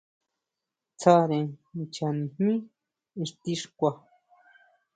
[0.97, 1.39] Tsáre
[1.81, 2.53] ncha nijmí
[3.23, 3.91] ixti xkua.